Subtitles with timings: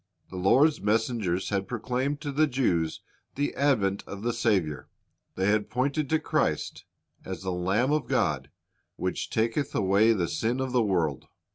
[0.31, 3.01] The Lord's messengers had proclaimed to the Jews
[3.35, 4.89] the advent of the Saviour;
[5.35, 6.85] they had pointed to Christ
[7.23, 8.49] as "the Lamb of God,
[8.95, 11.27] which taketh away the sin of the world."